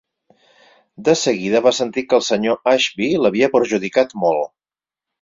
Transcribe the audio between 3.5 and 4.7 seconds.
perjudicat molt.